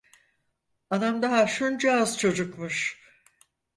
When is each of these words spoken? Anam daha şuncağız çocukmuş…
Anam 0.89 1.21
daha 1.21 1.47
şuncağız 1.47 2.17
çocukmuş… 2.17 3.01